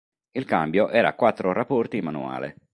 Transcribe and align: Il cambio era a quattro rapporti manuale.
Il 0.31 0.45
cambio 0.45 0.89
era 0.89 1.09
a 1.09 1.13
quattro 1.13 1.51
rapporti 1.53 2.01
manuale. 2.01 2.55